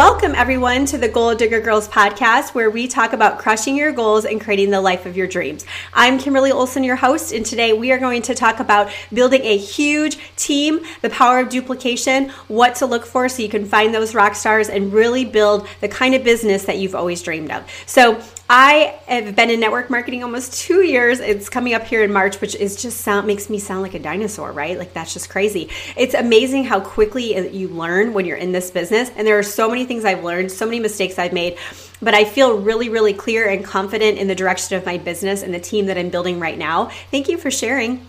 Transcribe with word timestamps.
Welcome, 0.00 0.34
everyone, 0.34 0.86
to 0.86 0.96
the 0.96 1.10
Goal 1.10 1.34
Digger 1.34 1.60
Girls 1.60 1.86
podcast, 1.86 2.54
where 2.54 2.70
we 2.70 2.88
talk 2.88 3.12
about 3.12 3.38
crushing 3.38 3.76
your 3.76 3.92
goals 3.92 4.24
and 4.24 4.40
creating 4.40 4.70
the 4.70 4.80
life 4.80 5.04
of 5.04 5.14
your 5.14 5.26
dreams. 5.26 5.66
I'm 5.92 6.18
Kimberly 6.18 6.50
Olson, 6.50 6.84
your 6.84 6.96
host, 6.96 7.34
and 7.34 7.44
today 7.44 7.74
we 7.74 7.92
are 7.92 7.98
going 7.98 8.22
to 8.22 8.34
talk 8.34 8.60
about 8.60 8.90
building 9.12 9.42
a 9.44 9.58
huge 9.58 10.16
team, 10.36 10.80
the 11.02 11.10
power 11.10 11.38
of 11.38 11.50
duplication, 11.50 12.30
what 12.48 12.76
to 12.76 12.86
look 12.86 13.04
for 13.04 13.28
so 13.28 13.42
you 13.42 13.50
can 13.50 13.66
find 13.66 13.94
those 13.94 14.14
rock 14.14 14.36
stars 14.36 14.70
and 14.70 14.90
really 14.90 15.26
build 15.26 15.68
the 15.82 15.88
kind 15.88 16.14
of 16.14 16.24
business 16.24 16.64
that 16.64 16.78
you've 16.78 16.94
always 16.94 17.22
dreamed 17.22 17.50
of. 17.50 17.62
So, 17.84 18.22
I 18.52 18.98
have 19.06 19.36
been 19.36 19.48
in 19.48 19.60
network 19.60 19.90
marketing 19.90 20.24
almost 20.24 20.54
two 20.54 20.82
years. 20.82 21.20
It's 21.20 21.48
coming 21.48 21.72
up 21.72 21.84
here 21.84 22.02
in 22.02 22.12
March, 22.12 22.40
which 22.40 22.56
is 22.56 22.82
just 22.82 23.02
sound 23.02 23.28
makes 23.28 23.48
me 23.48 23.60
sound 23.60 23.82
like 23.82 23.94
a 23.94 24.00
dinosaur, 24.00 24.50
right? 24.50 24.76
Like 24.76 24.92
that's 24.92 25.12
just 25.12 25.30
crazy. 25.30 25.68
It's 25.96 26.14
amazing 26.14 26.64
how 26.64 26.80
quickly 26.80 27.36
uh, 27.36 27.42
you 27.42 27.68
learn 27.68 28.12
when 28.12 28.26
you're 28.26 28.36
in 28.36 28.50
this 28.50 28.72
business. 28.72 29.08
And 29.14 29.24
there 29.24 29.38
are 29.38 29.44
so 29.44 29.68
many 29.68 29.84
things 29.84 30.04
I've 30.04 30.24
learned, 30.24 30.50
so 30.50 30.64
many 30.64 30.80
mistakes 30.80 31.16
I've 31.16 31.32
made, 31.32 31.58
but 32.02 32.12
I 32.12 32.24
feel 32.24 32.58
really, 32.58 32.88
really 32.88 33.14
clear 33.14 33.48
and 33.48 33.64
confident 33.64 34.18
in 34.18 34.26
the 34.26 34.34
direction 34.34 34.76
of 34.76 34.84
my 34.84 34.98
business 34.98 35.44
and 35.44 35.54
the 35.54 35.60
team 35.60 35.86
that 35.86 35.96
I'm 35.96 36.10
building 36.10 36.40
right 36.40 36.58
now. 36.58 36.86
Thank 37.12 37.28
you 37.28 37.38
for 37.38 37.52
sharing 37.52 38.04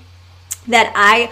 that 0.68 0.92
I 0.96 1.32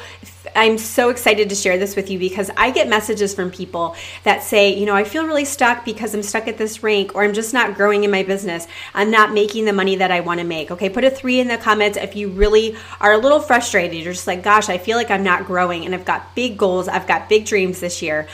I'm 0.55 0.77
so 0.77 1.09
excited 1.09 1.49
to 1.49 1.55
share 1.55 1.77
this 1.77 1.95
with 1.95 2.09
you 2.09 2.17
because 2.17 2.49
I 2.57 2.71
get 2.71 2.87
messages 2.87 3.33
from 3.33 3.51
people 3.51 3.95
that 4.23 4.41
say, 4.41 4.75
you 4.75 4.85
know, 4.85 4.95
I 4.95 5.03
feel 5.03 5.25
really 5.25 5.45
stuck 5.45 5.85
because 5.85 6.13
I'm 6.13 6.23
stuck 6.23 6.47
at 6.47 6.57
this 6.57 6.81
rank 6.81 7.13
or 7.13 7.23
I'm 7.23 7.33
just 7.33 7.53
not 7.53 7.75
growing 7.75 8.03
in 8.03 8.11
my 8.11 8.23
business. 8.23 8.67
I'm 8.93 9.11
not 9.11 9.33
making 9.33 9.65
the 9.65 9.73
money 9.73 9.97
that 9.97 10.11
I 10.11 10.21
want 10.21 10.39
to 10.39 10.45
make. 10.45 10.71
Okay, 10.71 10.89
put 10.89 11.03
a 11.03 11.11
3 11.11 11.41
in 11.41 11.47
the 11.47 11.57
comments 11.57 11.97
if 11.97 12.15
you 12.15 12.29
really 12.29 12.75
are 12.99 13.13
a 13.13 13.17
little 13.17 13.39
frustrated. 13.39 14.01
You're 14.01 14.13
just 14.13 14.27
like, 14.27 14.43
gosh, 14.43 14.69
I 14.69 14.77
feel 14.77 14.97
like 14.97 15.11
I'm 15.11 15.23
not 15.23 15.45
growing 15.45 15.85
and 15.85 15.93
I've 15.93 16.05
got 16.05 16.35
big 16.35 16.57
goals. 16.57 16.87
I've 16.87 17.07
got 17.07 17.29
big 17.29 17.45
dreams 17.45 17.79
this 17.79 18.01
year 18.01 18.27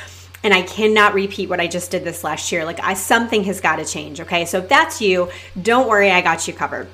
and 0.44 0.54
I 0.54 0.62
cannot 0.62 1.16
repeat 1.16 1.50
what 1.50 1.60
I 1.60 1.68
just 1.68 1.92
did 1.92 2.04
this 2.04 2.24
last 2.24 2.52
year. 2.52 2.66
Like 2.66 2.80
I 2.82 2.94
something 2.94 3.44
has 3.46 3.62
got 3.62 3.78
to 3.78 3.86
change, 3.86 4.22
okay? 4.22 4.46
So 4.46 4.60
if 4.60 4.70
that's 4.70 5.02
you, 5.02 5.30
don't 5.62 5.90
worry, 5.90 6.12
I 6.12 6.22
got 6.22 6.48
you 6.48 6.54
covered 6.54 6.88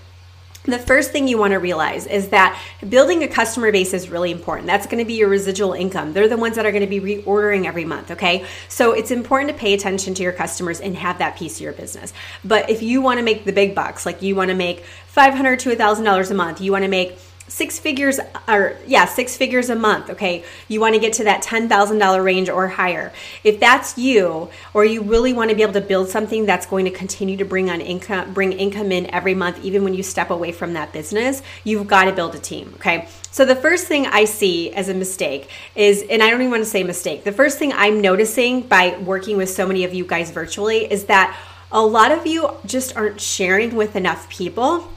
the 0.64 0.78
first 0.78 1.12
thing 1.12 1.28
you 1.28 1.38
want 1.38 1.52
to 1.52 1.58
realize 1.58 2.06
is 2.06 2.30
that 2.30 2.60
building 2.88 3.24
a 3.24 3.28
customer 3.28 3.72
base 3.72 3.94
is 3.94 4.10
really 4.10 4.32
important. 4.32 4.68
That's 4.68 4.86
going 4.86 5.00
to 5.00 5.06
be 5.06 5.16
your 5.16 5.28
residual 5.28 5.74
income. 5.74 6.14
They're 6.14 6.28
the 6.28 6.38
ones 6.38 6.56
that 6.56 6.66
are 6.66 6.72
going 6.72 6.88
to 6.88 7.00
be 7.00 7.00
reordering 7.00 7.66
every 7.66 7.86
month, 7.86 8.12
okay? 8.12 8.46
So 8.68 8.92
it's 8.92 9.10
important 9.10 9.52
to 9.52 9.58
pay 9.58 9.74
attention 9.74 10.14
to 10.16 10.24
your 10.24 10.34
customers 10.34 10.80
and 10.80 10.96
have 10.96 11.18
that 11.18 11.36
piece 11.36 11.56
of 11.56 11.62
your 11.62 11.74
business. 11.74 12.14
But 12.44 12.70
if 12.70 12.84
you 12.84 13.02
want 13.02 13.18
to 13.18 13.24
make 13.24 13.44
the 13.46 13.54
big 13.54 13.74
bucks, 13.74 14.06
like 14.06 14.22
you 14.22 14.36
want 14.36 14.50
to 14.50 14.56
make 14.56 14.84
500 15.08 15.60
to 15.62 15.76
$1,000 15.76 16.32
a 16.32 16.34
month, 16.34 16.62
you 16.62 16.72
want 16.72 16.84
to 16.84 16.90
make 16.90 17.18
six 17.52 17.78
figures 17.78 18.18
or 18.48 18.78
yeah 18.88 19.04
six 19.04 19.36
figures 19.36 19.70
a 19.70 19.76
month 19.76 20.10
okay? 20.10 20.44
You 20.70 20.80
want 20.80 20.96
to 20.96 21.02
get 21.02 21.14
to 21.14 21.26
that 21.26 21.44
$10000 21.44 22.24
range 22.24 22.48
or 22.48 22.70
higher. 22.70 23.12
If 23.44 23.60
that's 23.60 23.98
you 23.98 24.50
or 24.74 24.86
you 24.86 25.02
really 25.02 25.34
want 25.34 25.50
to 25.50 25.56
be 25.56 25.62
able 25.62 25.74
to 25.74 25.82
build 25.82 26.08
something 26.08 26.46
that's 26.46 26.66
going 26.66 26.86
to 26.86 26.92
continue 26.92 27.36
to 27.38 27.44
bring 27.44 27.70
on 27.70 27.82
income 27.82 28.34
bring 28.34 28.54
income 28.54 28.94
in 28.94 29.14
every 29.14 29.34
month 29.34 29.64
even 29.66 29.84
when 29.84 29.94
you 29.94 30.02
step 30.02 30.30
away 30.30 30.54
from 30.54 30.74
that 30.74 30.94
business 30.94 31.44
you've 31.66 31.88
got 31.88 32.06
to 32.06 32.14
build 32.14 32.34
a 32.36 32.40
team 32.40 32.72
okay? 32.76 33.10
So 33.32 33.44
the 33.44 33.56
first 33.56 33.86
thing 33.88 34.06
i 34.08 34.24
see 34.26 34.72
as 34.72 34.88
a 34.88 34.94
mistake 34.94 35.50
is 35.76 36.04
and 36.10 36.24
i 36.24 36.30
don't 36.30 36.42
even 36.42 36.52
want 36.52 36.64
to 36.64 36.70
say 36.70 36.84
mistake 36.84 37.24
the 37.26 37.32
first 37.32 37.60
thing 37.60 37.74
i'm 37.74 38.00
noticing 38.00 38.62
by 38.62 38.98
working 39.00 39.36
with 39.36 39.50
so 39.50 39.68
many 39.68 39.84
of 39.84 39.94
you 39.94 40.06
guys 40.06 40.32
virtually 40.32 40.92
is 40.92 41.06
that 41.06 41.38
a 41.72 41.82
lot 41.82 42.12
of 42.12 42.26
you 42.26 42.50
just 42.66 42.96
aren't 42.96 43.20
sharing 43.20 43.76
with 43.76 43.96
enough 43.96 44.30
people 44.30 44.90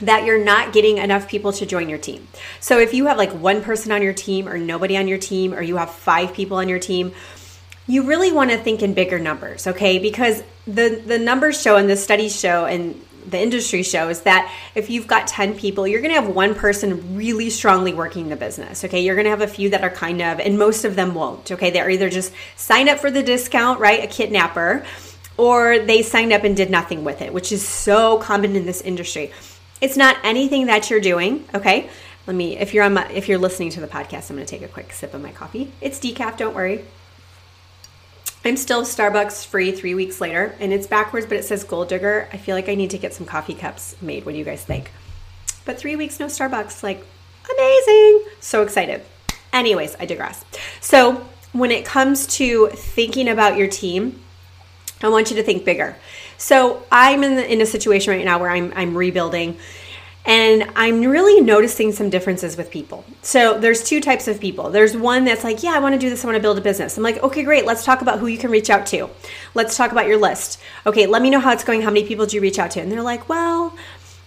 that 0.00 0.24
you're 0.24 0.42
not 0.42 0.72
getting 0.72 0.98
enough 0.98 1.28
people 1.28 1.52
to 1.52 1.66
join 1.66 1.88
your 1.88 1.98
team. 1.98 2.26
So 2.60 2.78
if 2.78 2.94
you 2.94 3.06
have 3.06 3.16
like 3.16 3.32
one 3.32 3.62
person 3.62 3.92
on 3.92 4.02
your 4.02 4.12
team 4.12 4.48
or 4.48 4.58
nobody 4.58 4.96
on 4.96 5.06
your 5.06 5.18
team 5.18 5.54
or 5.54 5.62
you 5.62 5.76
have 5.76 5.90
5 5.90 6.32
people 6.34 6.56
on 6.56 6.68
your 6.68 6.80
team, 6.80 7.12
you 7.86 8.04
really 8.04 8.32
want 8.32 8.50
to 8.50 8.56
think 8.58 8.82
in 8.82 8.94
bigger 8.94 9.18
numbers, 9.18 9.66
okay? 9.66 9.98
Because 9.98 10.42
the 10.66 11.02
the 11.06 11.18
numbers 11.18 11.60
show 11.60 11.76
and 11.76 11.88
the 11.88 11.96
studies 11.96 12.38
show 12.38 12.64
and 12.64 13.00
the 13.26 13.40
industry 13.40 13.82
shows 13.82 14.22
that 14.22 14.52
if 14.74 14.90
you've 14.90 15.06
got 15.06 15.26
10 15.26 15.54
people, 15.56 15.86
you're 15.86 16.00
going 16.00 16.14
to 16.14 16.20
have 16.20 16.34
one 16.34 16.54
person 16.54 17.16
really 17.16 17.50
strongly 17.50 17.94
working 17.94 18.28
the 18.28 18.36
business. 18.36 18.84
Okay. 18.84 19.00
You're 19.00 19.14
going 19.14 19.24
to 19.24 19.30
have 19.30 19.40
a 19.40 19.46
few 19.46 19.70
that 19.70 19.82
are 19.82 19.90
kind 19.90 20.20
of, 20.20 20.40
and 20.40 20.58
most 20.58 20.84
of 20.84 20.94
them 20.94 21.14
won't. 21.14 21.50
Okay. 21.52 21.70
They're 21.70 21.88
either 21.88 22.10
just 22.10 22.32
sign 22.56 22.88
up 22.88 22.98
for 22.98 23.10
the 23.10 23.22
discount, 23.22 23.80
right? 23.80 24.04
A 24.04 24.06
kidnapper, 24.06 24.84
or 25.36 25.78
they 25.78 26.02
signed 26.02 26.32
up 26.32 26.44
and 26.44 26.56
did 26.56 26.70
nothing 26.70 27.02
with 27.02 27.22
it, 27.22 27.32
which 27.32 27.50
is 27.50 27.66
so 27.66 28.18
common 28.18 28.56
in 28.56 28.66
this 28.66 28.80
industry. 28.82 29.32
It's 29.80 29.96
not 29.96 30.16
anything 30.22 30.66
that 30.66 30.90
you're 30.90 31.00
doing, 31.00 31.44
okay? 31.54 31.90
Let 32.26 32.36
me 32.36 32.56
if 32.56 32.72
you're 32.72 32.84
on 32.84 32.94
my, 32.94 33.08
if 33.10 33.28
you're 33.28 33.38
listening 33.38 33.70
to 33.70 33.80
the 33.80 33.86
podcast, 33.86 34.30
I'm 34.30 34.36
going 34.36 34.46
to 34.46 34.50
take 34.50 34.62
a 34.62 34.68
quick 34.68 34.92
sip 34.92 35.12
of 35.14 35.22
my 35.22 35.32
coffee. 35.32 35.72
It's 35.80 35.98
decaf, 35.98 36.36
don't 36.36 36.54
worry. 36.54 36.84
I'm 38.46 38.56
still 38.56 38.82
Starbucks 38.82 39.46
free 39.46 39.72
3 39.72 39.94
weeks 39.94 40.20
later 40.20 40.54
and 40.60 40.72
it's 40.72 40.86
backwards 40.86 41.26
but 41.26 41.36
it 41.38 41.44
says 41.44 41.64
goal 41.64 41.84
digger. 41.84 42.28
I 42.32 42.36
feel 42.36 42.54
like 42.54 42.68
I 42.68 42.74
need 42.74 42.90
to 42.90 42.98
get 42.98 43.14
some 43.14 43.26
coffee 43.26 43.54
cups 43.54 43.96
made. 44.00 44.24
What 44.24 44.32
do 44.32 44.38
you 44.38 44.44
guys 44.44 44.64
think? 44.64 44.90
But 45.64 45.78
3 45.78 45.96
weeks 45.96 46.20
no 46.20 46.26
Starbucks 46.26 46.82
like 46.82 47.04
amazing. 47.52 48.24
So 48.40 48.62
excited. 48.62 49.02
Anyways, 49.52 49.96
I 50.00 50.06
digress. 50.06 50.44
So, 50.80 51.24
when 51.52 51.70
it 51.70 51.84
comes 51.84 52.26
to 52.38 52.68
thinking 52.72 53.28
about 53.28 53.56
your 53.56 53.68
team, 53.68 54.20
I 55.04 55.08
want 55.08 55.30
you 55.30 55.36
to 55.36 55.42
think 55.42 55.64
bigger. 55.64 55.96
So 56.38 56.84
I'm 56.90 57.22
in, 57.22 57.36
the, 57.36 57.52
in 57.52 57.60
a 57.60 57.66
situation 57.66 58.12
right 58.12 58.24
now 58.24 58.38
where 58.38 58.50
I'm, 58.50 58.72
I'm 58.74 58.96
rebuilding 58.96 59.56
and 60.26 60.70
I'm 60.74 61.02
really 61.02 61.42
noticing 61.42 61.92
some 61.92 62.08
differences 62.08 62.56
with 62.56 62.70
people. 62.70 63.04
So 63.20 63.58
there's 63.60 63.84
two 63.84 64.00
types 64.00 64.26
of 64.26 64.40
people. 64.40 64.70
There's 64.70 64.96
one 64.96 65.24
that's 65.24 65.44
like, 65.44 65.62
yeah, 65.62 65.74
I 65.74 65.80
want 65.80 65.92
to 65.94 65.98
do 65.98 66.08
this. 66.08 66.24
I 66.24 66.26
want 66.26 66.36
to 66.36 66.42
build 66.42 66.56
a 66.56 66.62
business. 66.62 66.96
I'm 66.96 67.02
like, 67.02 67.22
okay, 67.22 67.42
great. 67.42 67.66
Let's 67.66 67.84
talk 67.84 68.00
about 68.00 68.20
who 68.20 68.26
you 68.26 68.38
can 68.38 68.50
reach 68.50 68.70
out 68.70 68.86
to. 68.86 69.10
Let's 69.52 69.76
talk 69.76 69.92
about 69.92 70.06
your 70.06 70.16
list. 70.16 70.60
Okay, 70.86 71.06
let 71.06 71.20
me 71.20 71.28
know 71.28 71.40
how 71.40 71.52
it's 71.52 71.64
going. 71.64 71.82
How 71.82 71.90
many 71.90 72.06
people 72.06 72.24
do 72.24 72.36
you 72.36 72.40
reach 72.40 72.58
out 72.58 72.70
to? 72.72 72.80
And 72.80 72.90
they're 72.90 73.02
like, 73.02 73.28
well, 73.28 73.76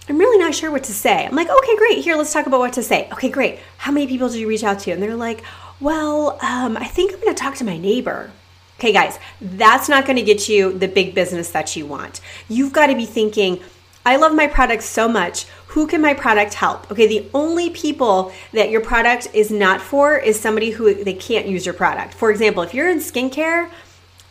I'm 0.08 0.20
really 0.20 0.38
not 0.38 0.54
sure 0.54 0.70
what 0.70 0.84
to 0.84 0.94
say. 0.94 1.26
I'm 1.26 1.36
like, 1.36 1.50
okay, 1.50 1.76
great. 1.78 2.04
Here, 2.04 2.16
let's 2.16 2.32
talk 2.32 2.46
about 2.46 2.60
what 2.60 2.74
to 2.74 2.84
say. 2.84 3.10
Okay, 3.14 3.30
great. 3.30 3.60
How 3.78 3.92
many 3.92 4.06
people 4.06 4.30
do 4.30 4.40
you 4.40 4.48
reach 4.48 4.64
out 4.64 4.80
to? 4.82 4.92
And 4.92 5.02
they're 5.02 5.16
like, 5.16 5.44
well, 5.80 6.38
um, 6.42 6.78
I 6.78 6.86
think 6.86 7.12
I'm 7.12 7.20
going 7.22 7.36
to 7.36 7.42
talk 7.42 7.56
to 7.56 7.64
my 7.64 7.78
neighbor. 7.78 8.32
Okay, 8.80 8.94
guys, 8.94 9.18
that's 9.42 9.90
not 9.90 10.06
going 10.06 10.18
to 10.18 10.22
get 10.24 10.48
you 10.48 10.78
the 10.78 10.88
big 10.88 11.16
business 11.16 11.50
that 11.52 11.76
you 11.76 11.88
want. 11.88 12.22
You've 12.48 12.74
got 12.74 12.88
to 12.88 12.96
be 12.96 13.08
thinking, 13.08 13.60
I 14.06 14.18
love 14.18 14.36
my 14.36 14.46
product 14.46 14.84
so 14.84 15.08
much. 15.08 15.46
Who 15.70 15.88
can 15.88 16.02
my 16.02 16.14
product 16.14 16.54
help? 16.54 16.90
Okay, 16.92 17.08
the 17.08 17.28
only 17.34 17.72
people 17.72 18.32
that 18.54 18.70
your 18.70 18.82
product 18.82 19.28
is 19.34 19.50
not 19.50 19.82
for 19.82 20.16
is 20.16 20.40
somebody 20.40 20.70
who 20.70 20.94
they 21.04 21.14
can't 21.14 21.48
use 21.48 21.66
your 21.66 21.74
product. 21.74 22.14
For 22.14 22.30
example, 22.30 22.62
if 22.62 22.74
you're 22.74 22.90
in 22.90 23.00
skincare, 23.00 23.70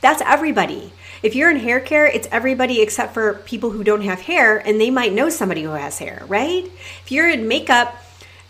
that's 0.01 0.23
everybody. 0.23 0.93
If 1.23 1.35
you're 1.35 1.51
in 1.51 1.57
hair 1.57 1.81
care, 1.81 2.07
it's 2.07 2.29
everybody 2.31 2.81
except 2.81 3.15
for 3.15 3.35
people 3.47 3.71
who 3.71 3.83
don't 3.83 4.03
have 4.03 4.21
hair 4.21 4.59
and 4.59 4.81
they 4.81 4.91
might 4.91 5.13
know 5.13 5.29
somebody 5.29 5.63
who 5.63 5.71
has 5.71 5.99
hair, 5.99 6.23
right? 6.29 6.65
If 7.03 7.11
you're 7.11 7.29
in 7.29 7.49
makeup, 7.49 7.97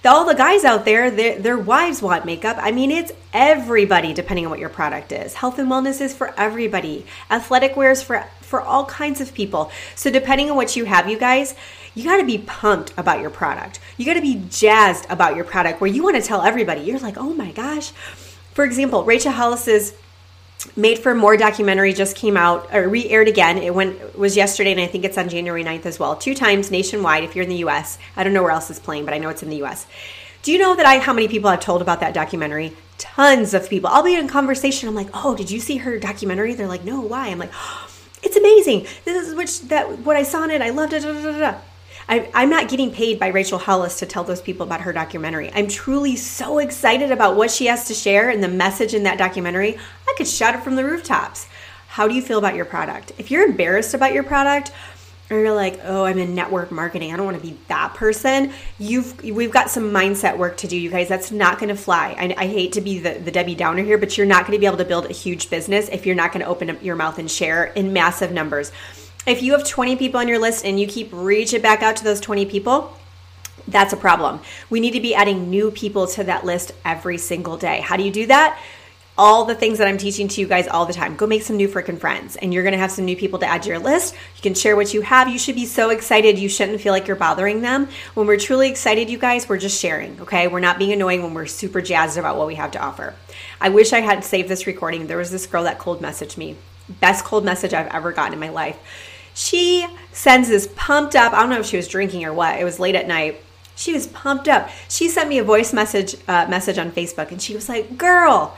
all 0.06 0.24
the 0.24 0.34
guys 0.34 0.64
out 0.64 0.84
there, 0.84 1.10
their, 1.10 1.58
wives 1.58 2.00
want 2.00 2.24
makeup. 2.24 2.56
I 2.60 2.70
mean, 2.70 2.90
it's 2.90 3.12
everybody 3.32 4.12
depending 4.12 4.46
on 4.46 4.50
what 4.50 4.60
your 4.60 4.68
product 4.68 5.12
is. 5.12 5.34
Health 5.34 5.58
and 5.58 5.70
wellness 5.70 6.00
is 6.00 6.14
for 6.14 6.32
everybody. 6.38 7.06
Athletic 7.30 7.76
wear 7.76 7.90
is 7.90 8.02
for 8.02 8.24
for 8.40 8.60
all 8.60 8.84
kinds 8.86 9.20
of 9.20 9.34
people. 9.34 9.72
So 9.96 10.08
depending 10.10 10.50
on 10.50 10.56
what 10.56 10.76
you 10.76 10.84
have, 10.84 11.10
you 11.10 11.18
guys, 11.18 11.56
you 11.96 12.04
got 12.04 12.18
to 12.18 12.24
be 12.24 12.38
pumped 12.38 12.92
about 12.96 13.20
your 13.20 13.30
product. 13.30 13.80
You 13.96 14.06
got 14.06 14.14
to 14.14 14.20
be 14.20 14.44
jazzed 14.48 15.06
about 15.10 15.34
your 15.34 15.44
product 15.44 15.80
where 15.80 15.90
you 15.90 16.04
want 16.04 16.14
to 16.16 16.22
tell 16.22 16.42
everybody. 16.42 16.82
You're 16.82 17.00
like, 17.00 17.16
"Oh 17.18 17.34
my 17.34 17.50
gosh." 17.52 17.90
For 18.54 18.64
example, 18.64 19.04
Rachel 19.04 19.32
Hollis's 19.32 19.94
Made 20.76 20.98
for 20.98 21.14
More 21.14 21.36
documentary 21.36 21.92
just 21.92 22.16
came 22.16 22.36
out 22.36 22.74
or 22.74 22.88
re-aired 22.88 23.28
again. 23.28 23.58
It 23.58 23.74
went 23.74 24.18
was 24.18 24.36
yesterday 24.36 24.72
and 24.72 24.80
I 24.80 24.86
think 24.86 25.04
it's 25.04 25.18
on 25.18 25.28
January 25.28 25.62
9th 25.62 25.86
as 25.86 25.98
well. 25.98 26.16
Two 26.16 26.34
times 26.34 26.70
nationwide 26.70 27.24
if 27.24 27.36
you're 27.36 27.44
in 27.44 27.48
the 27.48 27.64
US. 27.66 27.98
I 28.16 28.24
don't 28.24 28.32
know 28.32 28.42
where 28.42 28.52
else 28.52 28.70
it's 28.70 28.80
playing, 28.80 29.04
but 29.04 29.14
I 29.14 29.18
know 29.18 29.28
it's 29.28 29.42
in 29.42 29.50
the 29.50 29.62
US. 29.64 29.86
Do 30.42 30.52
you 30.52 30.58
know 30.58 30.74
that 30.76 30.86
I 30.86 30.98
how 30.98 31.12
many 31.12 31.28
people 31.28 31.50
I've 31.50 31.60
told 31.60 31.82
about 31.82 32.00
that 32.00 32.14
documentary? 32.14 32.72
Tons 32.98 33.52
of 33.52 33.68
people. 33.68 33.90
I'll 33.90 34.02
be 34.02 34.14
in 34.14 34.28
conversation. 34.28 34.88
I'm 34.88 34.94
like, 34.94 35.10
"Oh, 35.12 35.34
did 35.34 35.50
you 35.50 35.60
see 35.60 35.78
her 35.78 35.98
documentary?" 35.98 36.54
They're 36.54 36.68
like, 36.68 36.84
"No, 36.84 37.00
why?" 37.00 37.28
I'm 37.28 37.38
like, 37.38 37.50
oh, 37.52 37.88
"It's 38.22 38.36
amazing. 38.36 38.86
This 39.04 39.28
is 39.28 39.34
which 39.34 39.62
that 39.68 39.98
what 39.98 40.16
I 40.16 40.22
saw 40.22 40.44
in 40.44 40.50
it. 40.50 40.62
I 40.62 40.70
loved 40.70 40.92
it." 40.92 41.02
Da, 41.02 41.12
da, 41.12 41.38
da, 41.38 41.58
I, 42.08 42.30
I'm 42.34 42.50
not 42.50 42.68
getting 42.68 42.92
paid 42.92 43.18
by 43.18 43.28
Rachel 43.28 43.58
Hollis 43.58 43.98
to 43.98 44.06
tell 44.06 44.22
those 44.22 44.40
people 44.40 44.64
about 44.64 44.82
her 44.82 44.92
documentary. 44.92 45.50
I'm 45.52 45.66
truly 45.66 46.14
so 46.16 46.58
excited 46.58 47.10
about 47.10 47.36
what 47.36 47.50
she 47.50 47.66
has 47.66 47.86
to 47.88 47.94
share 47.94 48.30
and 48.30 48.42
the 48.42 48.48
message 48.48 48.94
in 48.94 49.02
that 49.04 49.18
documentary. 49.18 49.76
I 50.06 50.14
could 50.16 50.28
shout 50.28 50.54
it 50.54 50.62
from 50.62 50.76
the 50.76 50.84
rooftops. 50.84 51.48
How 51.88 52.06
do 52.06 52.14
you 52.14 52.22
feel 52.22 52.38
about 52.38 52.54
your 52.54 52.64
product? 52.64 53.12
If 53.18 53.30
you're 53.30 53.44
embarrassed 53.44 53.94
about 53.94 54.12
your 54.12 54.22
product, 54.22 54.70
or 55.30 55.40
you're 55.40 55.54
like, 55.54 55.80
oh, 55.82 56.04
I'm 56.04 56.18
in 56.18 56.34
network 56.34 56.70
marketing. 56.70 57.12
I 57.12 57.16
don't 57.16 57.26
want 57.26 57.36
to 57.36 57.42
be 57.42 57.58
that 57.68 57.94
person. 57.94 58.52
You've 58.78 59.20
we've 59.24 59.50
got 59.50 59.70
some 59.70 59.90
mindset 59.90 60.38
work 60.38 60.56
to 60.58 60.68
do, 60.68 60.76
you 60.76 60.88
guys. 60.88 61.08
That's 61.08 61.32
not 61.32 61.58
going 61.58 61.68
to 61.68 61.74
fly. 61.74 62.14
I, 62.16 62.34
I, 62.38 62.46
hate 62.46 62.72
to 62.74 62.80
be 62.80 63.00
the, 63.00 63.14
the 63.14 63.32
Debbie 63.32 63.56
Downer 63.56 63.82
here, 63.82 63.98
but 63.98 64.16
you're 64.16 64.26
not 64.26 64.46
going 64.46 64.52
to 64.52 64.60
be 64.60 64.66
able 64.66 64.76
to 64.76 64.84
build 64.84 65.06
a 65.06 65.12
huge 65.12 65.50
business 65.50 65.88
if 65.88 66.06
you're 66.06 66.14
not 66.14 66.32
going 66.32 66.44
to 66.44 66.48
open 66.48 66.70
up 66.70 66.80
your 66.80 66.94
mouth 66.94 67.18
and 67.18 67.28
share 67.28 67.64
in 67.64 67.92
massive 67.92 68.30
numbers. 68.30 68.70
If 69.26 69.42
you 69.42 69.52
have 69.52 69.66
20 69.66 69.96
people 69.96 70.20
on 70.20 70.28
your 70.28 70.38
list 70.38 70.64
and 70.64 70.78
you 70.78 70.86
keep 70.86 71.08
reaching 71.12 71.60
back 71.60 71.82
out 71.82 71.96
to 71.96 72.04
those 72.04 72.20
20 72.20 72.46
people, 72.46 72.96
that's 73.66 73.92
a 73.92 73.96
problem. 73.96 74.40
We 74.70 74.80
need 74.80 74.92
to 74.92 75.00
be 75.00 75.14
adding 75.14 75.50
new 75.50 75.70
people 75.70 76.06
to 76.08 76.24
that 76.24 76.44
list 76.44 76.72
every 76.84 77.18
single 77.18 77.56
day. 77.56 77.80
How 77.80 77.96
do 77.96 78.04
you 78.04 78.12
do 78.12 78.26
that? 78.26 78.58
all 79.18 79.46
the 79.46 79.54
things 79.54 79.78
that 79.78 79.88
I'm 79.88 79.98
teaching 79.98 80.28
to 80.28 80.40
you 80.40 80.46
guys 80.46 80.68
all 80.68 80.84
the 80.84 80.92
time. 80.92 81.16
Go 81.16 81.26
make 81.26 81.42
some 81.42 81.56
new 81.56 81.68
freaking 81.68 81.98
friends 81.98 82.36
and 82.36 82.52
you're 82.52 82.62
to 82.70 82.76
have 82.76 82.90
some 82.90 83.04
new 83.04 83.16
people 83.16 83.38
to 83.38 83.46
add 83.46 83.62
to 83.62 83.68
your 83.68 83.78
list. 83.78 84.14
You 84.36 84.42
can 84.42 84.54
share 84.54 84.76
what 84.76 84.92
you 84.92 85.00
have. 85.00 85.28
You 85.28 85.38
should 85.38 85.54
be 85.54 85.64
so 85.64 85.90
excited. 85.90 86.38
You 86.38 86.48
shouldn't 86.48 86.80
feel 86.80 86.92
like 86.92 87.06
you're 87.06 87.16
bothering 87.16 87.62
them. 87.62 87.88
When 88.14 88.26
we're 88.26 88.36
truly 88.36 88.68
excited, 88.68 89.08
you 89.08 89.16
guys, 89.16 89.48
we're 89.48 89.58
just 89.58 89.80
sharing, 89.80 90.20
okay? 90.20 90.48
We're 90.48 90.60
not 90.60 90.78
being 90.78 90.92
annoying 90.92 91.22
when 91.22 91.32
we're 91.32 91.46
super 91.46 91.80
jazzed 91.80 92.18
about 92.18 92.36
what 92.36 92.46
we 92.46 92.56
have 92.56 92.72
to 92.72 92.82
offer. 92.82 93.14
I 93.60 93.70
wish 93.70 93.92
I 93.92 94.00
had 94.00 94.24
saved 94.24 94.48
this 94.48 94.66
recording. 94.66 95.06
There 95.06 95.16
was 95.16 95.30
this 95.30 95.46
girl 95.46 95.64
that 95.64 95.78
cold 95.78 96.02
messaged 96.02 96.36
me. 96.36 96.56
Best 96.88 97.24
cold 97.24 97.44
message 97.44 97.72
I've 97.72 97.92
ever 97.94 98.12
gotten 98.12 98.34
in 98.34 98.40
my 98.40 98.50
life. 98.50 98.78
She 99.36 99.86
sends 100.12 100.48
this 100.48 100.66
pumped 100.74 101.14
up, 101.14 101.34
I 101.34 101.40
don't 101.40 101.50
know 101.50 101.60
if 101.60 101.66
she 101.66 101.76
was 101.76 101.86
drinking 101.86 102.24
or 102.24 102.32
what. 102.32 102.58
It 102.58 102.64
was 102.64 102.80
late 102.80 102.94
at 102.94 103.06
night. 103.06 103.42
She 103.76 103.92
was 103.92 104.06
pumped 104.06 104.48
up. 104.48 104.70
She 104.88 105.10
sent 105.10 105.28
me 105.28 105.36
a 105.38 105.44
voice 105.44 105.74
message 105.74 106.16
uh, 106.26 106.46
message 106.48 106.78
on 106.78 106.90
Facebook 106.90 107.30
and 107.30 107.40
she 107.40 107.54
was 107.54 107.68
like, 107.68 107.98
"Girl, 107.98 108.56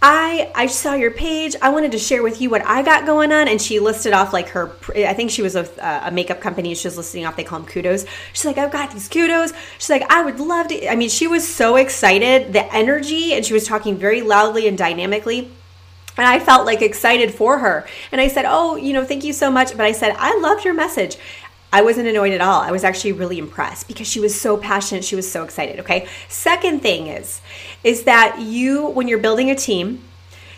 I 0.00 0.50
I 0.54 0.68
saw 0.68 0.94
your 0.94 1.10
page. 1.10 1.54
I 1.60 1.68
wanted 1.68 1.92
to 1.92 1.98
share 1.98 2.22
with 2.22 2.40
you 2.40 2.48
what 2.48 2.64
I 2.64 2.82
got 2.82 3.04
going 3.04 3.30
on." 3.30 3.46
And 3.46 3.60
she 3.60 3.78
listed 3.78 4.14
off 4.14 4.32
like 4.32 4.48
her. 4.48 4.72
I 4.94 5.12
think 5.12 5.30
she 5.30 5.42
was 5.42 5.54
with 5.54 5.76
a 5.76 6.10
makeup 6.10 6.40
company. 6.40 6.74
She 6.74 6.88
was 6.88 6.96
listing 6.96 7.26
off. 7.26 7.36
They 7.36 7.44
call 7.44 7.58
them 7.58 7.68
kudos. 7.68 8.06
She's 8.32 8.46
like, 8.46 8.56
"I've 8.56 8.72
got 8.72 8.92
these 8.92 9.08
kudos." 9.08 9.52
She's 9.76 9.90
like, 9.90 10.10
"I 10.10 10.22
would 10.22 10.40
love 10.40 10.68
to." 10.68 10.90
I 10.90 10.96
mean, 10.96 11.10
she 11.10 11.26
was 11.26 11.46
so 11.46 11.76
excited. 11.76 12.54
The 12.54 12.64
energy, 12.74 13.34
and 13.34 13.44
she 13.44 13.52
was 13.52 13.66
talking 13.66 13.98
very 13.98 14.22
loudly 14.22 14.66
and 14.66 14.78
dynamically. 14.78 15.50
And 16.16 16.26
I 16.26 16.38
felt 16.38 16.66
like 16.66 16.82
excited 16.82 17.34
for 17.34 17.58
her. 17.58 17.86
And 18.10 18.20
I 18.20 18.28
said, 18.28 18.44
Oh, 18.46 18.76
you 18.76 18.92
know, 18.92 19.04
thank 19.04 19.24
you 19.24 19.32
so 19.32 19.50
much. 19.50 19.72
But 19.72 19.82
I 19.82 19.92
said, 19.92 20.14
I 20.18 20.38
loved 20.38 20.64
your 20.64 20.74
message. 20.74 21.16
I 21.72 21.82
wasn't 21.82 22.08
annoyed 22.08 22.32
at 22.32 22.40
all. 22.40 22.60
I 22.62 22.70
was 22.70 22.84
actually 22.84 23.12
really 23.12 23.38
impressed 23.38 23.88
because 23.88 24.06
she 24.06 24.20
was 24.20 24.38
so 24.38 24.56
passionate. 24.56 25.04
She 25.04 25.16
was 25.16 25.30
so 25.30 25.44
excited. 25.44 25.80
Okay. 25.80 26.08
Second 26.28 26.80
thing 26.80 27.08
is, 27.08 27.40
is 27.84 28.04
that 28.04 28.38
you, 28.40 28.86
when 28.86 29.08
you're 29.08 29.18
building 29.18 29.50
a 29.50 29.54
team, 29.54 30.02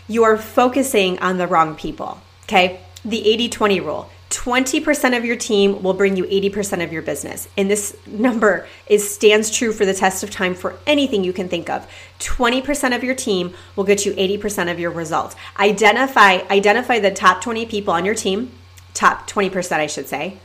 you 0.07 0.23
are 0.23 0.37
focusing 0.37 1.19
on 1.19 1.37
the 1.37 1.47
wrong 1.47 1.75
people. 1.75 2.21
Okay. 2.43 2.79
The 3.03 3.27
80 3.27 3.49
20 3.49 3.79
rule. 3.81 4.09
20% 4.29 5.17
of 5.17 5.25
your 5.25 5.35
team 5.35 5.81
will 5.81 5.93
bring 5.93 6.15
you 6.15 6.23
80% 6.25 6.83
of 6.83 6.93
your 6.93 7.01
business. 7.01 7.47
And 7.57 7.69
this 7.69 7.97
number 8.05 8.67
is 8.87 9.09
stands 9.09 9.49
true 9.49 9.73
for 9.73 9.85
the 9.85 9.93
test 9.93 10.23
of 10.23 10.29
time 10.29 10.53
for 10.53 10.77
anything 10.85 11.23
you 11.23 11.33
can 11.33 11.49
think 11.49 11.69
of. 11.69 11.87
20% 12.19 12.95
of 12.95 13.03
your 13.03 13.15
team 13.15 13.53
will 13.75 13.83
get 13.83 14.05
you 14.05 14.13
80% 14.13 14.71
of 14.71 14.79
your 14.79 14.91
results. 14.91 15.35
Identify 15.57 16.41
identify 16.51 16.99
the 16.99 17.11
top 17.11 17.41
20 17.41 17.65
people 17.65 17.93
on 17.93 18.05
your 18.05 18.15
team, 18.15 18.51
top 18.93 19.27
20% 19.29 19.71
I 19.73 19.87
should 19.87 20.07
say 20.07 20.37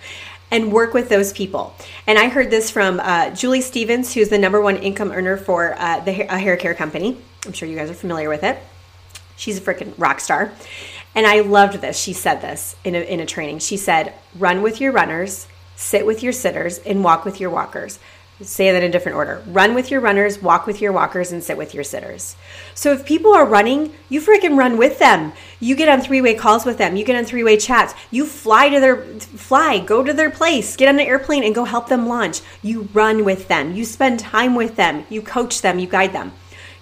and 0.50 0.72
work 0.72 0.94
with 0.94 1.08
those 1.08 1.32
people. 1.32 1.74
And 2.06 2.16
I 2.16 2.28
heard 2.28 2.48
this 2.48 2.70
from 2.70 3.00
uh, 3.00 3.30
Julie 3.30 3.60
Stevens, 3.60 4.14
who's 4.14 4.28
the 4.28 4.38
number 4.38 4.60
one 4.60 4.76
income 4.76 5.10
earner 5.10 5.36
for 5.36 5.74
uh, 5.76 5.98
the 6.00 6.12
hair 6.12 6.56
care 6.56 6.74
company. 6.74 7.18
I'm 7.44 7.52
sure 7.52 7.68
you 7.68 7.76
guys 7.76 7.90
are 7.90 7.94
familiar 7.94 8.28
with 8.28 8.44
it. 8.44 8.58
She's 9.36 9.58
a 9.58 9.60
freaking 9.60 9.92
rock 9.98 10.20
star. 10.20 10.52
And 11.14 11.26
I 11.26 11.40
loved 11.40 11.80
this. 11.80 11.98
She 11.98 12.12
said 12.12 12.40
this 12.40 12.76
in 12.84 12.94
a, 12.94 13.00
in 13.00 13.20
a 13.20 13.26
training. 13.26 13.60
She 13.60 13.76
said, 13.76 14.14
run 14.38 14.62
with 14.62 14.80
your 14.80 14.92
runners, 14.92 15.46
sit 15.76 16.06
with 16.06 16.22
your 16.22 16.32
sitters, 16.32 16.78
and 16.78 17.04
walk 17.04 17.24
with 17.24 17.40
your 17.40 17.50
walkers 17.50 17.98
say 18.40 18.72
that 18.72 18.82
in 18.82 18.90
different 18.90 19.16
order. 19.16 19.42
Run 19.46 19.74
with 19.74 19.90
your 19.90 20.00
runners, 20.00 20.42
walk 20.42 20.66
with 20.66 20.80
your 20.80 20.92
walkers, 20.92 21.30
and 21.30 21.42
sit 21.42 21.56
with 21.56 21.72
your 21.72 21.84
sitters. 21.84 22.34
So 22.74 22.92
if 22.92 23.04
people 23.04 23.32
are 23.32 23.46
running, 23.46 23.94
you 24.08 24.20
freaking 24.20 24.56
run 24.56 24.76
with 24.76 24.98
them. 24.98 25.32
You 25.60 25.76
get 25.76 25.88
on 25.88 26.00
three-way 26.00 26.34
calls 26.34 26.64
with 26.64 26.78
them. 26.78 26.96
You 26.96 27.04
get 27.04 27.16
on 27.16 27.24
three-way 27.24 27.56
chats. 27.58 27.94
You 28.10 28.26
fly 28.26 28.68
to 28.70 28.80
their 28.80 28.96
fly, 28.96 29.78
go 29.78 30.02
to 30.02 30.12
their 30.12 30.30
place, 30.30 30.76
get 30.76 30.88
on 30.88 30.98
an 30.98 31.06
airplane 31.06 31.44
and 31.44 31.54
go 31.54 31.64
help 31.64 31.88
them 31.88 32.08
launch. 32.08 32.40
You 32.62 32.88
run 32.92 33.24
with 33.24 33.46
them. 33.46 33.74
You 33.74 33.84
spend 33.84 34.18
time 34.18 34.54
with 34.56 34.74
them. 34.74 35.06
You 35.08 35.22
coach 35.22 35.62
them, 35.62 35.78
you 35.78 35.86
guide 35.86 36.12
them. 36.12 36.32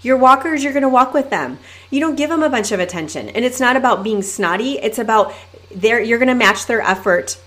Your 0.02 0.16
walkers, 0.16 0.64
you're 0.64 0.72
going 0.72 0.82
to 0.82 0.88
walk 0.88 1.14
with 1.14 1.30
them. 1.30 1.58
You 1.90 2.00
don't 2.00 2.16
give 2.16 2.30
them 2.30 2.42
a 2.42 2.50
bunch 2.50 2.72
of 2.72 2.80
attention. 2.80 3.28
And 3.28 3.44
it's 3.44 3.60
not 3.60 3.76
about 3.76 4.02
being 4.02 4.22
snotty, 4.22 4.78
it's 4.78 4.98
about 4.98 5.32
their 5.74 6.00
you're 6.00 6.18
going 6.18 6.28
to 6.28 6.34
match 6.34 6.66
their 6.66 6.82
effort 6.82 7.38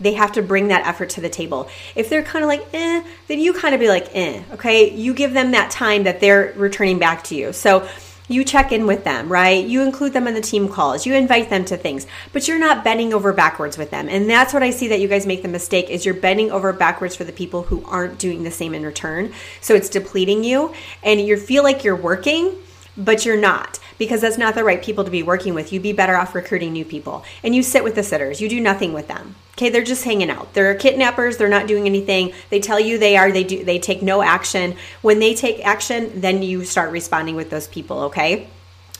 they 0.00 0.14
have 0.14 0.32
to 0.32 0.42
bring 0.42 0.68
that 0.68 0.86
effort 0.86 1.10
to 1.10 1.20
the 1.20 1.28
table. 1.28 1.68
If 1.94 2.10
they're 2.10 2.22
kind 2.22 2.44
of 2.44 2.48
like, 2.48 2.66
eh, 2.74 3.04
then 3.28 3.38
you 3.38 3.52
kind 3.52 3.74
of 3.74 3.80
be 3.80 3.88
like, 3.88 4.08
eh, 4.14 4.42
okay? 4.52 4.90
You 4.90 5.14
give 5.14 5.32
them 5.32 5.52
that 5.52 5.70
time 5.70 6.04
that 6.04 6.20
they're 6.20 6.52
returning 6.56 6.98
back 6.98 7.24
to 7.24 7.34
you. 7.34 7.52
So 7.52 7.88
you 8.28 8.42
check 8.42 8.72
in 8.72 8.86
with 8.86 9.04
them, 9.04 9.28
right? 9.28 9.64
You 9.64 9.82
include 9.82 10.14
them 10.14 10.26
in 10.26 10.34
the 10.34 10.40
team 10.40 10.68
calls. 10.68 11.04
You 11.04 11.14
invite 11.14 11.50
them 11.50 11.64
to 11.66 11.76
things, 11.76 12.06
but 12.32 12.48
you're 12.48 12.58
not 12.58 12.82
bending 12.82 13.12
over 13.12 13.32
backwards 13.32 13.76
with 13.76 13.90
them. 13.90 14.08
And 14.08 14.28
that's 14.28 14.54
what 14.54 14.62
I 14.62 14.70
see 14.70 14.88
that 14.88 15.00
you 15.00 15.08
guys 15.08 15.26
make 15.26 15.42
the 15.42 15.48
mistake 15.48 15.90
is 15.90 16.06
you're 16.06 16.14
bending 16.14 16.50
over 16.50 16.72
backwards 16.72 17.14
for 17.14 17.24
the 17.24 17.32
people 17.32 17.64
who 17.64 17.84
aren't 17.84 18.18
doing 18.18 18.42
the 18.42 18.50
same 18.50 18.74
in 18.74 18.84
return. 18.84 19.32
So 19.60 19.74
it's 19.74 19.90
depleting 19.90 20.42
you 20.42 20.72
and 21.02 21.20
you 21.20 21.36
feel 21.36 21.62
like 21.62 21.84
you're 21.84 21.96
working, 21.96 22.56
but 22.96 23.26
you're 23.26 23.36
not 23.36 23.78
because 23.98 24.22
that's 24.22 24.38
not 24.38 24.54
the 24.54 24.64
right 24.64 24.82
people 24.82 25.04
to 25.04 25.10
be 25.10 25.22
working 25.22 25.54
with. 25.54 25.72
You'd 25.72 25.82
be 25.82 25.92
better 25.92 26.16
off 26.16 26.34
recruiting 26.34 26.72
new 26.72 26.84
people. 26.84 27.24
And 27.42 27.54
you 27.54 27.62
sit 27.62 27.84
with 27.84 27.94
the 27.94 28.02
sitters, 28.02 28.40
you 28.40 28.48
do 28.48 28.60
nothing 28.60 28.92
with 28.92 29.08
them. 29.08 29.34
Okay, 29.54 29.70
they're 29.70 29.84
just 29.84 30.04
hanging 30.04 30.30
out. 30.30 30.52
They're 30.52 30.74
kidnappers, 30.74 31.36
they're 31.36 31.48
not 31.48 31.68
doing 31.68 31.86
anything. 31.86 32.32
They 32.50 32.58
tell 32.58 32.80
you 32.80 32.98
they 32.98 33.16
are, 33.16 33.30
they 33.30 33.44
do 33.44 33.64
they 33.64 33.78
take 33.78 34.02
no 34.02 34.20
action. 34.20 34.76
When 35.00 35.20
they 35.20 35.34
take 35.34 35.64
action, 35.64 36.20
then 36.20 36.42
you 36.42 36.64
start 36.64 36.90
responding 36.90 37.36
with 37.36 37.50
those 37.50 37.68
people, 37.68 38.00
okay? 38.00 38.48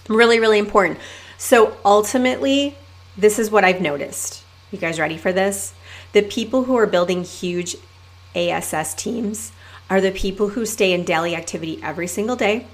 Really, 0.08 0.38
really 0.38 0.58
important. 0.58 1.00
So 1.38 1.76
ultimately, 1.84 2.76
this 3.16 3.40
is 3.40 3.50
what 3.50 3.64
I've 3.64 3.80
noticed. 3.80 4.44
You 4.70 4.78
guys 4.78 5.00
ready 5.00 5.16
for 5.16 5.32
this? 5.32 5.74
The 6.12 6.22
people 6.22 6.64
who 6.64 6.76
are 6.76 6.86
building 6.86 7.24
huge 7.24 7.76
ASS 8.36 8.94
teams 8.94 9.50
are 9.90 10.00
the 10.00 10.12
people 10.12 10.50
who 10.50 10.66
stay 10.66 10.92
in 10.92 11.04
daily 11.04 11.34
activity 11.34 11.80
every 11.82 12.06
single 12.06 12.36
day 12.36 12.66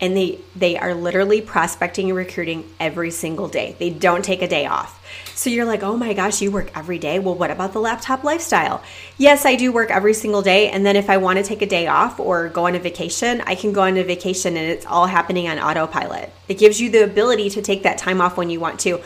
and 0.00 0.16
they 0.16 0.38
they 0.56 0.76
are 0.76 0.94
literally 0.94 1.40
prospecting 1.40 2.08
and 2.08 2.16
recruiting 2.16 2.68
every 2.80 3.10
single 3.10 3.48
day. 3.48 3.76
They 3.78 3.90
don't 3.90 4.24
take 4.24 4.42
a 4.42 4.48
day 4.48 4.66
off. 4.66 5.00
So 5.34 5.50
you're 5.50 5.64
like, 5.64 5.82
"Oh 5.82 5.96
my 5.96 6.12
gosh, 6.12 6.42
you 6.42 6.50
work 6.50 6.70
every 6.76 6.98
day." 6.98 7.18
Well, 7.18 7.34
what 7.34 7.50
about 7.50 7.72
the 7.72 7.80
laptop 7.80 8.24
lifestyle? 8.24 8.82
Yes, 9.18 9.46
I 9.46 9.54
do 9.54 9.72
work 9.72 9.90
every 9.90 10.14
single 10.14 10.42
day, 10.42 10.68
and 10.68 10.84
then 10.84 10.96
if 10.96 11.08
I 11.08 11.16
want 11.16 11.38
to 11.38 11.44
take 11.44 11.62
a 11.62 11.66
day 11.66 11.86
off 11.86 12.18
or 12.18 12.48
go 12.48 12.66
on 12.66 12.74
a 12.74 12.78
vacation, 12.78 13.42
I 13.46 13.54
can 13.54 13.72
go 13.72 13.82
on 13.82 13.96
a 13.96 14.04
vacation 14.04 14.56
and 14.56 14.68
it's 14.68 14.86
all 14.86 15.06
happening 15.06 15.48
on 15.48 15.58
autopilot. 15.58 16.30
It 16.48 16.58
gives 16.58 16.80
you 16.80 16.90
the 16.90 17.04
ability 17.04 17.50
to 17.50 17.62
take 17.62 17.84
that 17.84 17.98
time 17.98 18.20
off 18.20 18.36
when 18.36 18.50
you 18.50 18.60
want 18.60 18.80
to. 18.80 19.00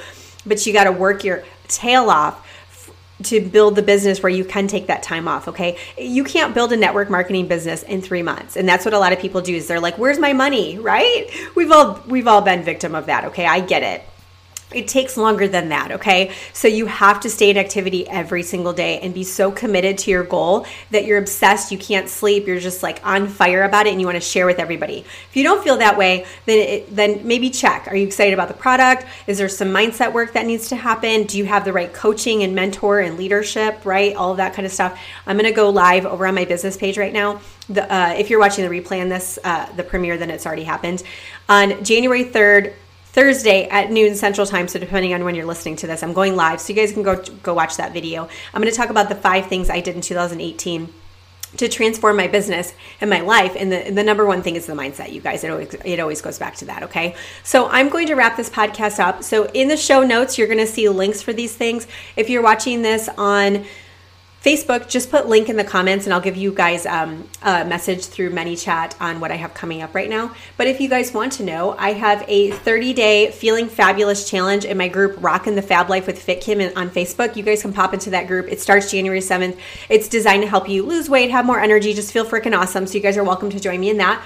But 0.47 0.67
you 0.67 0.73
got 0.73 0.85
to 0.85 0.93
work 0.93 1.25
your 1.25 1.45
tail 1.69 2.09
off 2.09 2.48
to 3.25 3.41
build 3.41 3.77
the 3.77 3.83
business 3.83 4.23
where 4.23 4.31
you 4.31 4.45
can 4.45 4.69
take 4.69 4.87
that 4.87 5.03
time 5.03 5.29
off 5.29 5.49
okay? 5.49 5.77
You 5.97 6.25
can't 6.25 6.55
build 6.55 6.73
a 6.73 6.77
network 6.77 7.11
marketing 7.11 7.49
business 7.49 7.83
in 7.83 8.03
three 8.03 8.23
months 8.23 8.57
and 8.57 8.69
that's 8.69 8.85
what 8.85 8.95
a 8.95 8.99
lot 8.99 9.13
of 9.13 9.19
people 9.19 9.41
do 9.41 9.55
is 9.55 9.67
they're 9.67 9.81
like 9.81 9.99
where's 9.99 10.19
my 10.19 10.33
money? 10.33 10.79
Right? 10.79 11.31
We've 11.55 11.71
all 11.71 12.01
we've 12.07 12.29
all 12.29 12.43
been 12.43 12.63
victim 12.63 12.95
of 12.95 13.07
that 13.07 13.25
okay? 13.27 13.47
I 13.47 13.61
get 13.61 13.83
it 13.83 14.03
it 14.73 14.87
takes 14.87 15.17
longer 15.17 15.49
than 15.49 15.71
that, 15.71 15.93
okay? 15.93 16.33
So 16.53 16.69
you 16.69 16.87
have 16.87 17.21
to 17.21 17.31
stay 17.31 17.49
in 17.49 17.57
activity 17.57 18.07
every 18.07 18.43
single 18.43 18.75
day 18.75 19.01
and 19.01 19.15
be 19.15 19.25
so 19.25 19.51
committed 19.51 19.97
to 19.99 20.11
your 20.11 20.25
goal 20.25 20.67
that 20.91 21.07
you're 21.07 21.19
obsessed, 21.19 21.73
you 21.73 21.79
can't 21.79 22.09
sleep, 22.09 22.47
you're 22.47 22.61
just 22.61 22.83
like 22.83 23.05
on 23.07 23.29
fire 23.29 23.63
about 23.63 23.87
it 23.87 23.91
and 23.91 24.01
you 24.01 24.07
want 24.07 24.17
to 24.17 24.21
share 24.21 24.45
with 24.45 24.59
everybody. 24.59 24.99
If 25.31 25.37
you 25.37 25.43
don't 25.43 25.65
feel 25.65 25.79
that 25.79 25.97
way, 25.97 26.27
then 26.45 26.59
it, 26.59 26.95
then 26.95 27.27
maybe 27.27 27.49
check. 27.49 27.89
Are 27.89 27.97
you 27.97 28.07
excited 28.07 28.35
about 28.35 28.49
the 28.49 28.55
product? 28.55 29.07
Is 29.27 29.39
there 29.39 29.49
some 29.49 29.69
mindset 29.69 30.13
work 30.13 30.35
that 30.35 30.45
needs 30.45 30.69
to 30.69 30.77
happen? 30.77 31.25
Do 31.25 31.39
you 31.39 31.47
have 31.47 31.65
the 31.65 31.73
right 31.73 31.93
coaching 31.93 32.43
and 32.43 32.55
mentor 32.55 33.01
and 33.01 33.17
leadership, 33.17 33.87
right? 33.87 34.15
All 34.15 34.33
of 34.33 34.37
that 34.37 34.53
kind 34.53 34.67
of 34.67 34.73
stuff. 34.73 35.01
I'm 35.27 35.39
going 35.39 35.51
to 35.51 35.57
go 35.57 35.71
live 35.71 36.05
over 36.05 36.27
on 36.27 36.35
my 36.35 36.45
business 36.45 36.77
page 36.77 36.99
right 36.99 37.13
now. 37.13 37.41
The, 37.71 37.91
uh, 37.93 38.15
if 38.19 38.29
you're 38.29 38.41
watching 38.41 38.69
the 38.69 38.81
replay 38.81 39.01
on 39.01 39.09
this, 39.09 39.39
uh, 39.45 39.71
the 39.77 39.83
premiere, 39.83 40.19
then 40.19 40.31
it's 40.31 40.47
already 40.47 40.65
happened. 40.65 41.03
On 41.49 41.83
January 41.85 42.25
3rd, 42.25 42.75
Thursday 43.19 43.67
at 43.69 43.91
noon 43.91 44.15
Central 44.15 44.47
Time. 44.47 44.69
So 44.69 44.79
depending 44.79 45.13
on 45.13 45.25
when 45.25 45.35
you're 45.35 45.45
listening 45.45 45.75
to 45.79 45.89
this, 45.89 46.05
I'm 46.05 46.13
going 46.13 46.37
live, 46.37 46.61
so 46.61 46.73
you 46.73 46.79
guys 46.79 46.93
can 46.93 47.03
go 47.03 47.21
go 47.43 47.53
watch 47.53 47.77
that 47.77 47.93
video. 47.93 48.29
I'm 48.55 48.63
going 48.63 48.71
to 48.71 48.77
talk 48.77 48.91
about 48.91 49.09
the 49.09 49.17
five 49.17 49.47
things 49.47 49.69
I 49.69 49.81
did 49.81 49.97
in 49.97 50.03
2018 50.03 50.89
to 51.57 51.69
transform 51.69 52.17
my 52.17 52.29
business 52.29 52.75
and 53.01 53.11
my 53.11 53.21
life 53.21 53.57
and 53.59 53.73
the, 53.73 53.91
the 53.91 54.05
number 54.05 54.25
one 54.25 54.43
thing 54.43 54.55
is 54.55 54.67
the 54.67 54.75
mindset 54.75 55.11
you 55.11 55.21
guys 55.23 55.43
it 55.43 55.51
always, 55.51 55.75
it 55.83 55.99
always 55.99 56.21
goes 56.21 56.39
back 56.39 56.55
to 56.55 56.67
that 56.67 56.83
okay 56.83 57.17
so 57.43 57.67
i'm 57.71 57.89
going 57.89 58.07
to 58.07 58.13
wrap 58.13 58.37
this 58.37 58.51
podcast 58.51 58.99
up 58.99 59.25
so 59.25 59.47
in 59.55 59.67
the 59.67 59.77
show 59.77 60.03
notes 60.05 60.37
you're 60.37 60.47
going 60.47 60.59
to 60.59 60.67
see 60.67 60.87
links 60.91 61.23
for 61.23 61.33
these 61.33 61.57
things 61.57 61.87
if 62.17 62.29
you're 62.29 62.43
watching 62.43 62.83
this 62.83 63.09
on 63.17 63.65
Facebook, 64.43 64.89
just 64.89 65.11
put 65.11 65.29
link 65.29 65.49
in 65.49 65.57
the 65.57 65.65
comments 65.65 66.07
and 66.07 66.15
I'll 66.15 66.21
give 66.21 66.37
you 66.37 66.53
guys 66.53 66.87
um, 66.87 67.29
a 67.43 67.65
message 67.65 68.07
through 68.07 68.31
ManyChat 68.31 69.01
on 69.01 69.19
what 69.19 69.33
I 69.33 69.35
have 69.35 69.53
coming 69.53 69.83
up 69.83 69.97
right 69.97 70.09
now. 70.09 70.33
But 70.57 70.69
if 70.69 70.81
you 70.81 70.89
guys 70.89 71.13
want 71.13 71.33
to 71.35 71.43
know, 71.43 71.75
I 71.77 71.93
have 71.93 72.25
a 72.29 72.53
30 72.53 72.93
day 72.93 73.31
feeling 73.33 73.69
fabulous 73.69 74.31
challenge 74.31 74.65
in 74.65 74.79
my 74.79 74.87
group, 74.87 75.17
Rockin' 75.21 75.57
the 75.57 75.63
Fab 75.63 75.91
Life 75.91 76.07
with 76.07 76.23
Fit 76.23 76.41
Kim 76.41 76.61
on 76.77 76.89
Facebook. 76.89 77.35
You 77.35 77.43
guys 77.43 77.63
can 77.63 77.73
pop 77.73 77.93
into 77.93 78.11
that 78.11 78.29
group. 78.29 78.47
It 78.49 78.61
starts 78.61 78.93
January 78.93 79.21
7th. 79.21 79.59
It's 79.89 80.07
designed 80.07 80.43
to 80.43 80.49
help 80.49 80.69
you 80.69 80.85
lose 80.85 81.11
weight, 81.11 81.33
have 81.33 81.45
more 81.45 81.59
energy, 81.59 81.93
just 81.93 82.13
feel 82.13 82.25
freaking 82.25 82.57
awesome. 82.57 82.87
So 82.87 82.95
you 82.95 83.01
guys 83.01 83.17
are 83.17 83.25
welcome 83.25 83.51
to 83.51 83.59
join 83.59 83.81
me 83.81 83.91
in 83.91 83.97
that. 83.97 84.23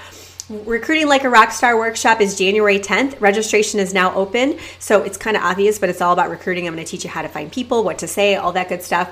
Recruiting 0.49 1.07
Like 1.07 1.23
a 1.23 1.27
Rockstar 1.27 1.75
workshop 1.75 2.21
is 2.21 2.37
January 2.37 2.77
10th. 2.77 3.19
Registration 3.19 3.79
is 3.79 3.95
now 3.95 4.13
open. 4.13 4.59
So 4.77 5.01
it's 5.01 5.17
kind 5.17 5.35
of 5.35 5.41
obvious, 5.41 5.79
but 5.79 5.89
it's 5.89 6.01
all 6.01 6.13
about 6.13 6.29
recruiting. 6.29 6.67
I'm 6.67 6.75
going 6.75 6.85
to 6.85 6.91
teach 6.91 7.03
you 7.03 7.09
how 7.09 7.23
to 7.23 7.29
find 7.29 7.51
people, 7.51 7.83
what 7.83 7.99
to 7.99 8.07
say, 8.07 8.35
all 8.35 8.51
that 8.51 8.69
good 8.69 8.83
stuff. 8.83 9.09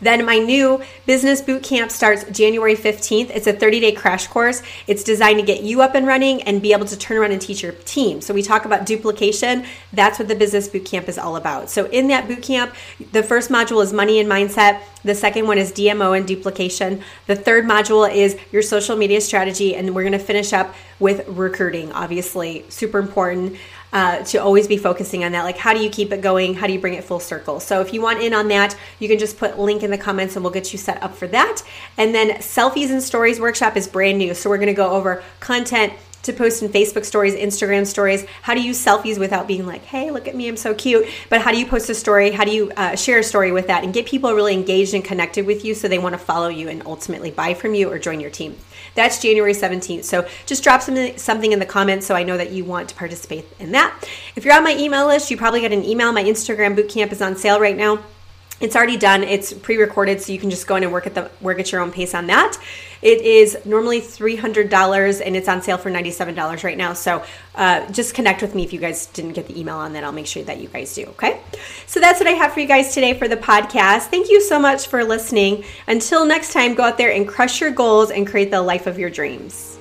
Then 0.00 0.24
my 0.24 0.38
new 0.38 0.82
business 1.06 1.40
boot 1.40 1.62
camp 1.62 1.90
starts 1.90 2.24
January 2.30 2.74
15th. 2.74 3.30
It's 3.30 3.46
a 3.46 3.52
30 3.52 3.80
day 3.80 3.92
crash 3.92 4.26
course. 4.26 4.62
It's 4.86 5.04
designed 5.04 5.38
to 5.38 5.44
get 5.44 5.62
you 5.62 5.82
up 5.82 5.94
and 5.94 6.06
running 6.06 6.42
and 6.42 6.62
be 6.62 6.72
able 6.72 6.86
to 6.86 6.96
turn 6.96 7.18
around 7.18 7.32
and 7.32 7.40
teach 7.40 7.62
your 7.62 7.72
team. 7.72 8.20
So 8.20 8.34
we 8.34 8.42
talk 8.42 8.64
about 8.64 8.86
duplication. 8.86 9.64
That's 9.92 10.18
what 10.18 10.28
the 10.28 10.34
business 10.34 10.68
boot 10.68 10.84
camp 10.84 11.08
is 11.08 11.18
all 11.18 11.36
about. 11.36 11.70
So 11.70 11.86
in 11.86 12.08
that 12.08 12.28
boot 12.28 12.42
camp, 12.42 12.74
the 13.12 13.22
first 13.22 13.50
module 13.50 13.82
is 13.82 13.92
money 13.92 14.18
and 14.20 14.30
mindset. 14.30 14.80
The 15.02 15.14
second 15.14 15.46
one 15.46 15.58
is 15.58 15.72
DMO 15.72 16.16
and 16.16 16.26
duplication. 16.26 17.02
The 17.26 17.36
third 17.36 17.64
module 17.64 18.12
is 18.12 18.36
your 18.52 18.62
social 18.62 18.96
media 18.96 19.20
strategy. 19.20 19.74
And 19.74 19.94
we're 19.94 20.02
going 20.02 20.12
to 20.12 20.18
finish 20.18 20.52
up 20.52 20.74
with 20.98 21.26
recruiting, 21.28 21.90
obviously, 21.92 22.66
super 22.68 22.98
important 22.98 23.56
uh, 23.92 24.22
to 24.24 24.38
always 24.38 24.66
be 24.66 24.76
focusing 24.76 25.24
on 25.24 25.32
that. 25.32 25.44
Like, 25.44 25.56
how 25.56 25.74
do 25.74 25.82
you 25.82 25.90
keep 25.90 26.12
it 26.12 26.20
going? 26.20 26.54
How 26.54 26.66
do 26.66 26.72
you 26.72 26.78
bring 26.78 26.94
it 26.94 27.04
full 27.04 27.20
circle? 27.20 27.60
So, 27.60 27.80
if 27.80 27.92
you 27.92 28.00
want 28.00 28.22
in 28.22 28.34
on 28.34 28.48
that, 28.48 28.76
you 28.98 29.08
can 29.08 29.18
just 29.18 29.38
put 29.38 29.58
link 29.58 29.82
in 29.82 29.90
the 29.90 29.98
comments 29.98 30.36
and 30.36 30.44
we'll 30.44 30.52
get 30.52 30.72
you 30.72 30.78
set 30.78 31.02
up 31.02 31.14
for 31.14 31.26
that. 31.28 31.62
And 31.96 32.14
then, 32.14 32.30
selfies 32.38 32.90
and 32.90 33.02
stories 33.02 33.40
workshop 33.40 33.76
is 33.76 33.88
brand 33.88 34.18
new. 34.18 34.34
So, 34.34 34.50
we're 34.50 34.58
going 34.58 34.68
to 34.68 34.74
go 34.74 34.90
over 34.90 35.22
content 35.40 35.92
to 36.22 36.32
post 36.32 36.62
in 36.62 36.68
Facebook 36.68 37.04
stories, 37.04 37.34
Instagram 37.34 37.86
stories. 37.86 38.26
How 38.42 38.54
do 38.54 38.62
you 38.62 38.72
selfies 38.72 39.18
without 39.18 39.46
being 39.46 39.66
like, 39.66 39.84
hey, 39.84 40.10
look 40.10 40.28
at 40.28 40.36
me, 40.36 40.48
I'm 40.48 40.56
so 40.56 40.74
cute? 40.74 41.06
But 41.28 41.40
how 41.40 41.50
do 41.50 41.58
you 41.58 41.66
post 41.66 41.88
a 41.90 41.94
story? 41.94 42.30
How 42.30 42.44
do 42.44 42.50
you 42.50 42.70
uh, 42.76 42.96
share 42.96 43.18
a 43.18 43.24
story 43.24 43.52
with 43.52 43.66
that 43.68 43.84
and 43.84 43.92
get 43.94 44.06
people 44.06 44.32
really 44.34 44.54
engaged 44.54 44.94
and 44.94 45.04
connected 45.04 45.46
with 45.46 45.64
you 45.64 45.74
so 45.74 45.88
they 45.88 45.98
want 45.98 46.14
to 46.14 46.18
follow 46.18 46.48
you 46.48 46.68
and 46.68 46.82
ultimately 46.86 47.30
buy 47.30 47.54
from 47.54 47.74
you 47.74 47.90
or 47.90 47.98
join 47.98 48.20
your 48.20 48.30
team? 48.30 48.56
That's 48.94 49.20
January 49.20 49.52
17th. 49.52 50.04
So 50.04 50.28
just 50.46 50.62
drop 50.62 50.82
something, 50.82 51.16
something 51.16 51.52
in 51.52 51.58
the 51.58 51.66
comments 51.66 52.06
so 52.06 52.14
I 52.14 52.22
know 52.22 52.36
that 52.36 52.50
you 52.50 52.64
want 52.64 52.88
to 52.90 52.94
participate 52.94 53.46
in 53.58 53.72
that. 53.72 53.96
If 54.36 54.44
you're 54.44 54.54
on 54.54 54.64
my 54.64 54.76
email 54.76 55.06
list, 55.06 55.30
you 55.30 55.36
probably 55.36 55.60
got 55.62 55.72
an 55.72 55.84
email. 55.84 56.12
My 56.12 56.24
Instagram 56.24 56.76
bootcamp 56.76 57.12
is 57.12 57.22
on 57.22 57.36
sale 57.36 57.60
right 57.60 57.76
now. 57.76 58.00
It's 58.60 58.76
already 58.76 58.98
done. 58.98 59.22
It's 59.22 59.52
pre-recorded, 59.52 60.20
so 60.20 60.32
you 60.32 60.38
can 60.38 60.50
just 60.50 60.66
go 60.66 60.76
in 60.76 60.82
and 60.82 60.92
work 60.92 61.06
at 61.06 61.14
the 61.14 61.30
work 61.40 61.58
at 61.58 61.72
your 61.72 61.80
own 61.80 61.90
pace 61.90 62.14
on 62.14 62.26
that. 62.26 62.58
It 63.00 63.22
is 63.22 63.56
normally 63.64 64.00
three 64.00 64.36
hundred 64.36 64.68
dollars, 64.68 65.20
and 65.20 65.34
it's 65.34 65.48
on 65.48 65.62
sale 65.62 65.78
for 65.78 65.88
ninety-seven 65.88 66.34
dollars 66.34 66.62
right 66.62 66.76
now. 66.76 66.92
So 66.92 67.24
uh, 67.54 67.90
just 67.90 68.14
connect 68.14 68.42
with 68.42 68.54
me 68.54 68.62
if 68.62 68.74
you 68.74 68.78
guys 68.78 69.06
didn't 69.06 69.32
get 69.32 69.48
the 69.48 69.58
email 69.58 69.76
on 69.76 69.94
that. 69.94 70.04
I'll 70.04 70.12
make 70.12 70.26
sure 70.26 70.42
that 70.44 70.58
you 70.58 70.68
guys 70.68 70.94
do. 70.94 71.06
Okay. 71.06 71.40
So 71.86 72.00
that's 72.00 72.20
what 72.20 72.28
I 72.28 72.32
have 72.32 72.52
for 72.52 72.60
you 72.60 72.68
guys 72.68 72.92
today 72.92 73.14
for 73.14 73.26
the 73.26 73.38
podcast. 73.38 74.08
Thank 74.08 74.28
you 74.28 74.42
so 74.42 74.58
much 74.58 74.88
for 74.88 75.02
listening. 75.04 75.64
Until 75.88 76.26
next 76.26 76.52
time, 76.52 76.74
go 76.74 76.82
out 76.82 76.98
there 76.98 77.12
and 77.12 77.26
crush 77.26 77.62
your 77.62 77.70
goals 77.70 78.10
and 78.10 78.26
create 78.26 78.50
the 78.50 78.60
life 78.60 78.86
of 78.86 78.98
your 78.98 79.08
dreams. 79.08 79.78